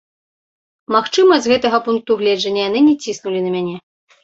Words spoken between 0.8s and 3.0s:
Магчыма, з гэтага пункту гледжання яны не